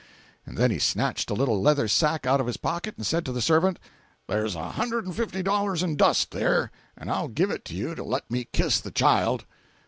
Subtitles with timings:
[0.47, 3.31] And then he snatched a little leather sack out of his pocket and said to
[3.31, 3.77] the servant:
[4.27, 7.93] "There's a hundred and fifty dollars in dust, there, and I'll give it to you
[7.93, 9.45] to let me kiss the child!"